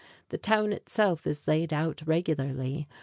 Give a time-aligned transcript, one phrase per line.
[0.29, 2.87] The town itself is laid out regularly.